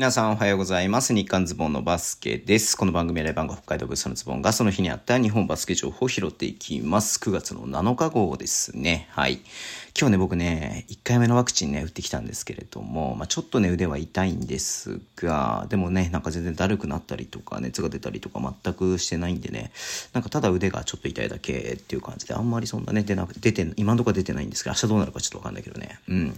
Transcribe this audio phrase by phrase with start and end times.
[0.00, 1.12] 皆さんおはようございます。
[1.12, 2.74] 日刊ズボンのバスケです。
[2.74, 7.18] この番組はレバンガ北海道ブースのズボンがその日にあった日本バスケ情報を拾っていきます。
[7.18, 9.08] 9月の7日号ですね。
[9.10, 9.40] はい。
[10.00, 19.72] 今日ね、僕ね、1回目のワクチンね、打ってきたんですけれども、まあ、ちょっとね、腕は痛いんですが、でもね、なんか全然だるくなったりとか、熱が出たりとか全くしてないんでね、
[20.14, 26.00] なんかただ腕がちょっと痛いだけっていう感じで、あんまりそんなね、出なく出て、今のところ出てないんですが、明日どうなるかちょっとわかんないけどね。
[26.08, 26.28] うん。
[26.28, 26.32] い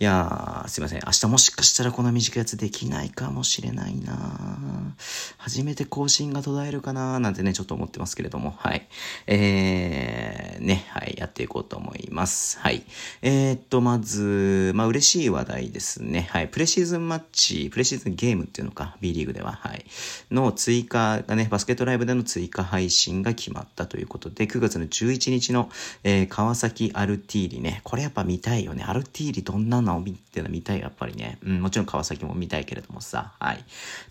[0.00, 1.00] やー、すいません。
[1.06, 4.96] 明日もしかしたらこの短いやつできないかもしれないな
[5.38, 8.88] 初めて更新が途絶えるかななんてね、ちょっと思ってますけれども、はい。
[9.28, 12.58] えー、ね、はい、やっていこうと思います。
[12.58, 12.84] はい。
[13.22, 16.28] えー、っと、まず、まあ、嬉しい話題ですね。
[16.30, 16.48] はい。
[16.48, 19.84] プレシーズンマッチ、プレシーズンゲームっていうのか、B リーグでは、はい。
[20.30, 25.70] の追加がね、バスケットライブでの追加配信が決まったということで、9月の11日の、
[26.04, 27.80] えー川崎アルティーリね。
[27.82, 28.84] これやっぱ見たいよね。
[28.84, 31.38] アルティーリどんなのを見ての見たい、やっぱりね。
[31.44, 33.32] うん、もちろん川崎も見たいけれどもさ。
[33.38, 33.64] はい。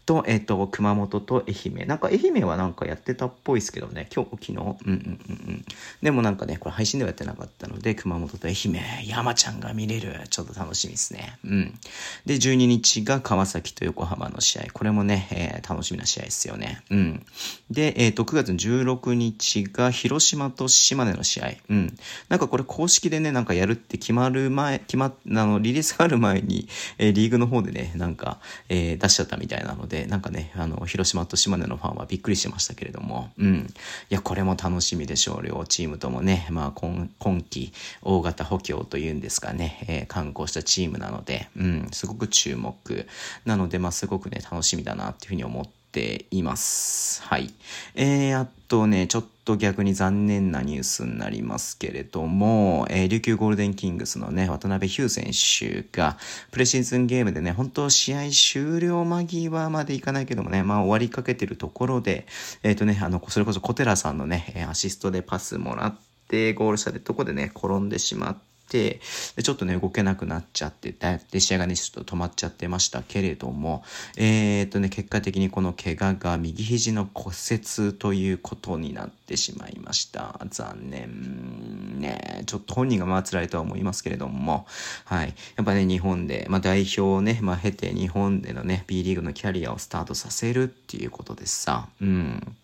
[0.05, 1.88] と、えーっと、熊本と愛媛。
[1.88, 4.09] なんか愛媛はなんかやってたっぽいですけどね。
[4.13, 4.52] 今日、昨日。
[4.53, 5.66] うんうんうんうん。
[6.02, 8.64] でもなんかね、これ配信ではやってなかったので、熊本と愛媛、
[9.05, 10.21] 山ちゃんが見れる。
[10.30, 11.38] ちょっと楽しみですね。
[11.45, 11.80] うん。
[12.25, 14.63] で、12日が川崎と横浜の試合。
[14.73, 16.81] これもね、えー楽しみな試合ですよね。
[16.89, 17.25] うん。
[17.72, 21.53] で、えっ、と、9月16日が広島と島根の試合。
[21.69, 21.97] うん。
[22.30, 33.67] なんかこれ公式でね、なんかやるって決まる前、決まっ、あの、リリースがある前に、えーリーグの方でね、なんか、えー出しちゃったみたいなので、なんかね、あの、広島と島根のファンはびっくりしましたけれども、うん。
[34.09, 35.44] いや、これも楽しみでしょう。
[35.45, 43.08] 両チームともね、まあ、今、今季、大型補強というんですかね、えー観光したチームなので、うん、すごく注目。
[43.44, 47.22] なので、まあ、すごくね、楽しみだなっていうふうに思っています。
[47.23, 47.53] はい。
[47.95, 56.17] えー、あとね、ちょっと逆に残念なニュースになりますけれども、えー琉球ゴールデンキングスのね、渡辺ヒュー選手が、
[56.52, 62.25] プレシーズンゲームでね、本当試合終了間際までいかないけどもね、まあ終わりかけてるところで、
[62.64, 65.97] えっ、とね、あの、それこそ小寺さんのね、えアシストでパスもらっ
[66.28, 69.00] て、ゴールしたでとこでね、転んでしまって、で
[69.42, 73.84] ちょっとね動けなくなっちゃってだで試合がねちょっと止まっちゃってましたけれども
[74.18, 80.40] えーっとね結果的にこの怪我が右肘の骨折ということになってしまいました。
[80.50, 82.44] 残念ね。
[82.46, 84.66] ちょっと本人がまあ辛いとは思いますけれども
[85.06, 85.34] はい。
[85.56, 92.56] やっぱね日本で、まあ、代表をね、まあ、経て日本でのね B リーグのキャリアをスタートさせるっていうことでさうん。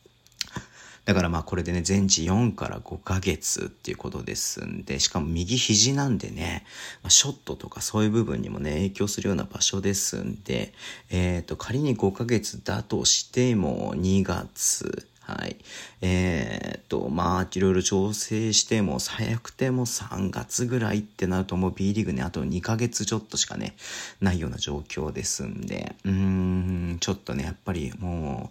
[1.05, 6.63] だからまあこれでね、全治4から5ヶ月っていうことですんで、しかも右肘なんでね、
[7.01, 10.73] まあショットとかそういう部分にもね、影響するような場所ですんで、
[11.09, 15.55] えっ、と、仮に5ヶ月だとしても2月、はい。
[16.01, 23.75] えーっと、まあ、いろいろ調整しても、最悪ても3月ぐらいってなると、もう B リーグね、あと2ヶ月ちょっとしかね、
[24.19, 28.49] ないような状況ですんで、うーん、ちょっとね、やっぱりも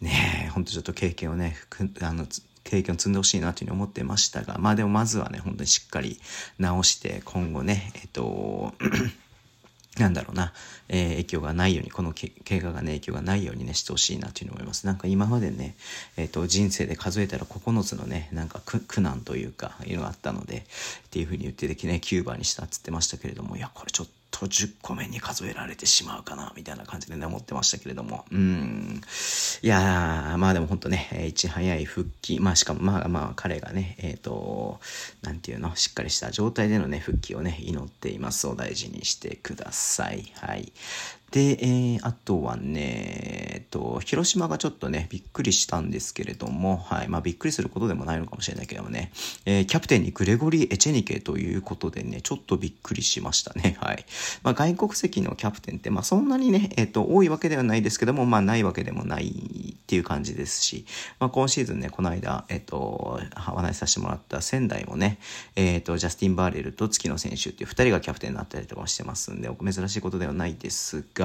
[0.00, 1.56] う、ね、ほんとちょっと経験をね、
[2.00, 2.26] あの、
[2.64, 6.20] 経験を積んでほしいなというふうに思ってましたが、まあでもまずはね、本当にしっかり
[6.58, 8.74] 直して、今後ね、えっと、
[9.98, 10.54] なんだろうな、
[10.88, 14.86] えー影響がないように、このけ怪我がね、影響がないようにね、してほしいなというふうに思います。
[14.86, 15.74] なんか今までね、
[16.16, 24.12] えっ、と、人生で数えたら9つのね、なんか苦苦難というか、いうのがあったので、っていうふうに言っててね、9番にしたっつってましたけれども、いや、これちょっと、
[24.46, 28.24] 10個目に数えられてしまうかな、みたいな感じでね、思ってましたけれども。
[28.30, 29.00] うん。
[29.62, 34.80] いやー、まあでも本当ね、いち早い復帰、まあしかもまあまあ彼がね、えっ、と、
[35.22, 38.46] なんていうの、しっかりした状態でのね、復帰をね、祈っています。
[38.46, 40.32] お大事にしてください。
[40.36, 40.72] はい。
[41.32, 47.08] で、えーあとはね、えっと、広島がちょっとね、びっくりしたんですけれども、はい。
[47.08, 49.10] まあ、びっくりすることでもないのかもしれないけどもね、
[49.46, 53.76] えーキャプテンにグレゴリー・エチェニケということでね、ちょっとびっくりしましたね。
[53.80, 54.04] はい。
[54.42, 60.84] まあ、外国籍のキャプテンって、まあ、そんなにね、えっと、多いわけではないですけども、まあ、ないわけでもないっていう感じですし、
[61.18, 65.18] まあ、今シーズンね、この間、えっと、お話しさせてもらった仙台もね、
[65.56, 71.21] えっと、ジャスティン・バーレルと月野選手っていう二人がキャプテンになったりとかしてますんで、珍しいことではないですが、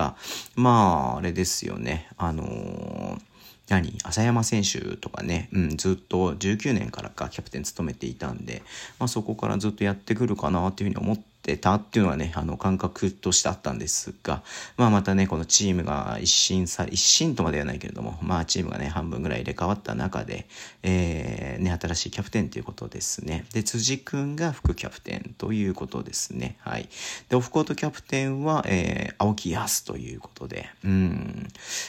[0.56, 3.22] まあ、あれですよね、あのー
[3.70, 3.98] 何？
[4.04, 8.64] 浅山選手とかね、うん、ずっと19年からかキャプテン務めていたんで、
[8.98, 14.44] まあ、そこからずっとやってくるかなっていうふうに思ってたっていうのはね、あの感覚としてあったんですが、
[14.76, 20.48] まあ、またね、このチームが一新さ、一新とまではないけれども、まあ、チームがね、半分ぐらい入れ替わった中で、
[20.84, 23.46] えー、ね、新しいキャプテンということですね。
[23.54, 26.58] で、辻君が副キャプテンということですね。
[26.60, 26.90] はい。
[27.30, 31.48] で、オフコートキャプテンは、えー、青木康ということで、うん。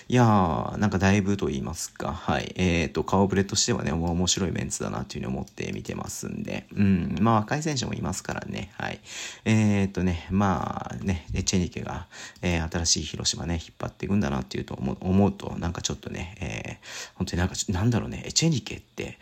[0.09, 2.53] いやー、なんかだいぶと言いますか、はい。
[2.57, 7.17] えっ、と、顔ぶれとしてはね、面白いメンツだなというふうに思って見てますんで、うん。
[7.21, 9.01] まあ、若い選手もいますからね、はい。
[9.51, 12.07] えー、っとね、まあね、エチェニケが、
[12.43, 19.19] えー、新しい広島ね、引っ張っていくんだなっていうと思う思うと、なんかちょっとね、えー、本当になんか、なんだろうね、エチェニケって、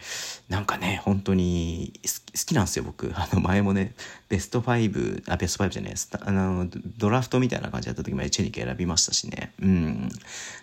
[0.49, 2.11] なんかね、本当に好
[2.45, 3.13] きなんですよ、僕。
[3.15, 3.95] あの、前もね、
[4.29, 6.11] ベスト5、あ、ベスト5じゃないです。
[6.21, 6.67] あの、
[6.99, 9.53] ドラフトみたいな感じだった時もエチェニケ選びましたしね。
[9.63, 10.09] うん。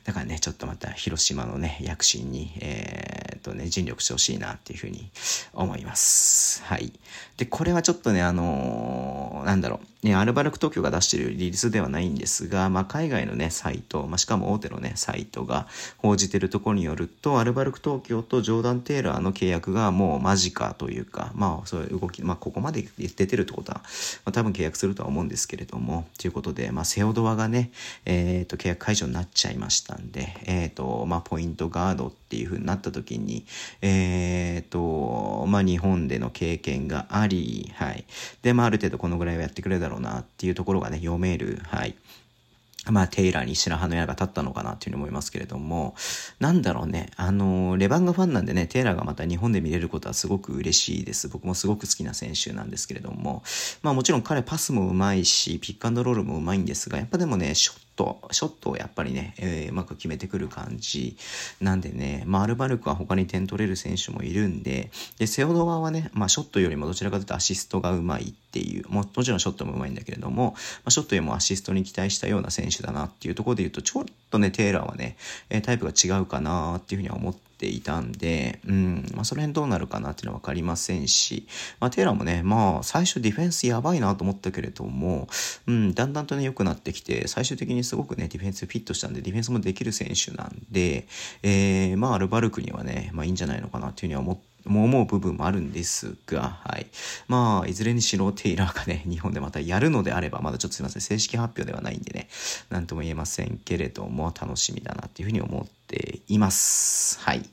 [0.03, 5.11] だからね、ちょっとまた広島のね、躍進に、えー、とね、尽力してほしいなっていうふうに
[5.53, 6.63] 思います。
[6.63, 6.91] はい。
[7.37, 15.67] で、これはちょっとね、あのー、なんだろう、ね、アルバルク東京が出してるリリースではないんですが、まあ、海外のね、サイト、まあ、しかも大手のね、サイトが
[15.97, 23.79] 報じてるところによると、アルバルク東京とジョーダン・テイラーの契約がもう間近というか、まあ、そういう動き、まあ、ここまで出てるってことは、
[24.25, 27.71] まあ、多分契約するとは思うんですけれども、ということで、まあ、セオドアがね、
[28.05, 33.45] えっ、ー、と、契約解除になっちゃいましたんで、えっ、ー、と、まあ、ポイントガードっていう風になった時に、
[33.81, 38.05] えっ、ー、と、まあ、日本での経験があり、はい。
[38.41, 41.95] で、まあ、ある程度このぐらいはやってくれるだろうろうなっていうところがね、読める、はい。
[42.91, 45.95] まあ、テイラーに白羽の矢が立ったのかなっていうふうに思いますけれども、
[46.39, 51.29] なんだろうね、あの、レバンガファンなんでね、テイラーがまた日本で見れることはすごく嬉しいです。
[51.29, 53.41] 僕もすごく好きな選手なんですけれども、
[53.83, 61.17] まあもちろん彼パスもうまいし、ピックアンドロールもうまいんですが、やっぱでもね、ショット、ショットをやっぱりね、えー、うまく決めてくる感じ。
[61.61, 75.15] なんでね、まあ、アルバルクは他に点取れる選手もいるんで、で、セオドアはね、まあ、ショットよりもどちらかというとアシストがうまいっていう、もちろんショットもうまいんだけれども、まあ、ショットよりもアシストに期待したような選手だなっていうところで言うと、ちょっとね、テイラーはね、
[75.49, 81.47] えタイプが違うかなっていうふうには思っていたんで、うん、まあ、その辺どうなるかなっていうのは分かりませんし、
[81.79, 85.27] まあ、テイラーもね、まあ、最初ディフェンスやばいなと思ったけれども、
[85.67, 91.07] うん、だんだんとね、良くなってきて、最終的にすごくね、ディフェンスフィットしたんで、ディフェンスもできる選手なんで、
[91.43, 96.87] えー、まあ、アルバルクにはね、まあ、いいんじゃないのかなっていうふうには思って、も思う部分もあるんですが、はい。
[97.27, 102.29] まあ、いずれにしろテイラーがね、日本でまたやるのであれば、まだちょっとすいません、正式発表ではないんでね、
[102.69, 107.19] なんとも言えませんけれども、楽しみだなっていうふうに思っています。
[107.19, 107.43] はい。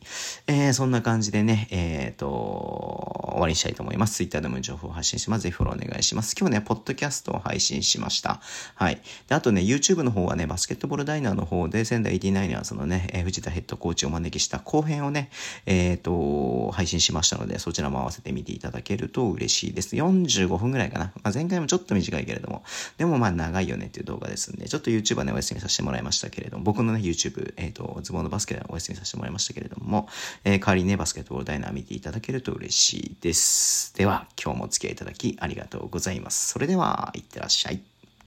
[0.46, 4.16] えー、そんな感じでね、えっ、ー、と、終わりにしたいと思います。
[4.16, 5.44] Twitter でも情報を発信します。
[5.44, 6.36] ぜひフォローお願いします。
[6.38, 8.40] 今日ね、ポッドキャストを配信しました。
[8.74, 9.00] はい。
[9.28, 15.30] で、あとね、YouTube の方はね、バスケットボールダイナーの方で、仙台 89ers のね、え藤田ヘッドコーチをお招きした後編をね、
[15.64, 19.96] えっ、ー、と、配信しましたので、そちらも合わせて見ていただけると嬉しいです。
[19.96, 21.12] 45分ぐらいかな。
[21.22, 22.62] まあ、前回もちょっと短いけれども、
[22.98, 30.08] でもまあ長いよねっていう動画ですんで、ちょっと YouTube はね、お休みさせてもらいましたけれども、僕のね、YouTube、えっ、ー、と、ズボンのバスケでお休みさせてもらいましたけれども、
[30.44, 33.94] えー、代わりにね、バスケットボールダイナー見ていただけると嬉しいですです。
[33.94, 36.48] では、今日もお付き合いいただきありがとうございます。
[36.48, 37.89] それでは、いってらっしゃい。